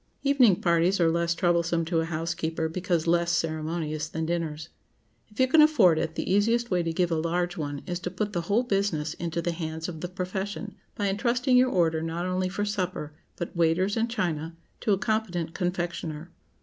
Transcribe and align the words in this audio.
Evening 0.23 0.59
parties 0.61 0.99
are 0.99 1.11
less 1.11 1.35
troublesome 1.35 1.85
to 1.85 1.99
a 1.99 2.05
housekeeper, 2.05 2.67
because 2.67 3.05
less 3.05 3.31
ceremonious 3.31 4.07
than 4.09 4.25
dinners. 4.25 4.69
If 5.29 5.39
you 5.39 5.47
can 5.47 5.61
afford 5.61 5.99
it, 5.99 6.15
the 6.15 6.27
easiest 6.27 6.71
way 6.71 6.81
to 6.81 6.91
give 6.91 7.11
a 7.11 7.15
large 7.15 7.55
one 7.55 7.83
is 7.85 7.99
to 7.99 8.09
put 8.09 8.33
the 8.33 8.41
whole 8.41 8.63
business 8.63 9.13
into 9.13 9.43
the 9.43 9.51
hands 9.51 9.87
of 9.87 10.01
the 10.01 10.07
profession, 10.09 10.73
by 10.95 11.05
intrusting 11.05 11.55
your 11.55 11.69
order, 11.69 12.01
not 12.01 12.25
only 12.25 12.49
for 12.49 12.65
supper, 12.65 13.13
but 13.35 13.55
waiters 13.55 13.95
and 13.95 14.09
china, 14.09 14.55
to 14.79 14.91
a 14.91 14.97
competent 14.97 15.53
confectioner. 15.53 16.31